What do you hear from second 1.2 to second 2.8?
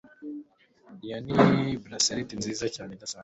ni bracelet nziza